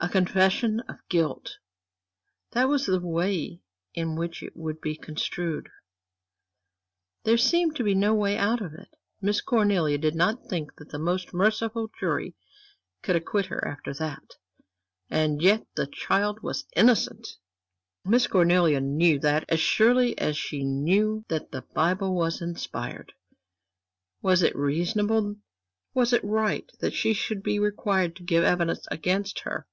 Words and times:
A 0.00 0.08
confession 0.08 0.78
of 0.88 0.96
guilt! 1.08 1.58
That 2.52 2.68
was 2.68 2.86
the 2.86 3.00
way 3.04 3.60
in 3.94 4.14
which 4.14 4.44
it 4.44 4.56
would 4.56 4.80
be 4.80 4.94
construed 4.96 5.68
there 7.24 7.36
seemed 7.36 7.80
no 7.80 8.14
way 8.14 8.38
out 8.38 8.60
of 8.62 8.72
it. 8.74 8.88
Miss 9.20 9.40
Cornelia 9.40 9.98
did 9.98 10.14
not 10.14 10.46
think 10.46 10.76
that 10.76 10.90
the 10.90 11.00
most 11.00 11.34
merciful 11.34 11.90
jury 11.98 12.36
could 13.02 13.16
acquit 13.16 13.46
her 13.46 13.62
after 13.66 13.92
that. 13.94 14.36
And 15.10 15.42
yet 15.42 15.66
the 15.74 15.88
child 15.88 16.44
was 16.44 16.64
innocent 16.76 17.26
Miss 18.04 18.28
Cornelia 18.28 18.80
knew 18.80 19.18
that 19.18 19.44
as 19.48 19.58
surely 19.58 20.16
as 20.16 20.36
she 20.36 20.62
knew 20.62 21.24
that 21.26 21.50
the 21.50 21.62
Bible 21.74 22.14
was 22.14 22.40
inspired. 22.40 23.14
Was 24.22 24.42
it 24.42 24.54
reasonable, 24.54 25.36
was 25.92 26.12
it 26.12 26.22
right 26.24 26.70
that 26.78 26.94
she 26.94 27.12
should 27.12 27.42
be 27.42 27.58
required 27.58 28.14
to 28.16 28.22
give 28.22 28.44
evidence 28.44 28.86
against 28.92 29.40
her? 29.40 29.66